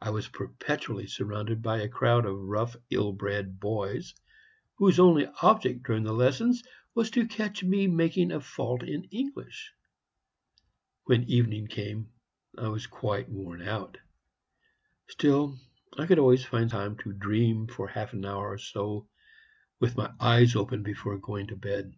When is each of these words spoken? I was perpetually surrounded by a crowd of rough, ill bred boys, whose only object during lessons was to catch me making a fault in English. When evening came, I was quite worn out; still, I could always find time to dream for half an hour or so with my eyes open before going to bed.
I 0.00 0.08
was 0.08 0.26
perpetually 0.26 1.06
surrounded 1.06 1.60
by 1.60 1.80
a 1.82 1.88
crowd 1.90 2.24
of 2.24 2.38
rough, 2.40 2.76
ill 2.88 3.12
bred 3.12 3.60
boys, 3.60 4.14
whose 4.76 4.98
only 4.98 5.26
object 5.42 5.82
during 5.82 6.04
lessons 6.04 6.62
was 6.94 7.10
to 7.10 7.28
catch 7.28 7.62
me 7.62 7.86
making 7.86 8.32
a 8.32 8.40
fault 8.40 8.82
in 8.82 9.04
English. 9.10 9.74
When 11.04 11.24
evening 11.24 11.66
came, 11.66 12.10
I 12.56 12.68
was 12.68 12.86
quite 12.86 13.28
worn 13.28 13.60
out; 13.60 13.98
still, 15.08 15.58
I 15.98 16.06
could 16.06 16.18
always 16.18 16.42
find 16.42 16.70
time 16.70 16.96
to 17.00 17.12
dream 17.12 17.66
for 17.66 17.86
half 17.88 18.14
an 18.14 18.24
hour 18.24 18.52
or 18.52 18.56
so 18.58 19.06
with 19.78 19.94
my 19.94 20.10
eyes 20.18 20.56
open 20.56 20.84
before 20.84 21.18
going 21.18 21.48
to 21.48 21.56
bed. 21.56 21.92